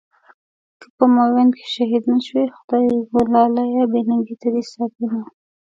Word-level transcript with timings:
که 0.81 0.87
په 0.97 1.05
ميوند 1.13 1.51
کې 1.57 1.65
شهيد 1.75 2.03
نه 2.13 2.19
شوې، 2.27 2.45
خدایږو 2.57 3.19
لاليه 3.33 3.83
بې 3.91 4.01
ننګۍ 4.09 4.35
ته 4.41 4.47
دې 4.53 4.63
ساتينه 4.71 5.19